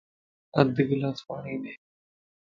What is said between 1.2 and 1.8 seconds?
پاڻين ڏي